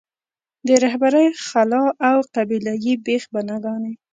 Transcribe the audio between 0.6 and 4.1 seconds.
د رهبرۍ خلا او قبیله یي بېخ بناګانې.